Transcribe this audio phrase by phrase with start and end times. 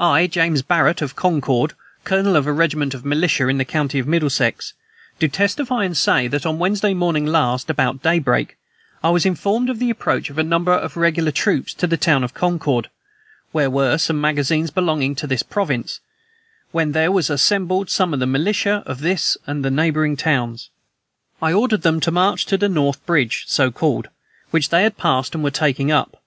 [0.00, 4.06] "I, James Barret, of Concord, colonel of a regiment of militia, in the county of
[4.08, 4.72] Middlesex,
[5.20, 8.56] do testify and say that, on Wednesday morning last, about daybreak,
[9.04, 11.96] I was informed of the approach of a number of the regular troops to the
[11.96, 12.90] town of Concord,
[13.52, 16.00] where were some magazines belonging to this province,
[16.72, 20.70] when there was assembled some of the militia of this and the neighboring towns,
[21.40, 24.08] I ordered them to march to the north bridge (so called),
[24.50, 26.20] which they had passed and were taking up.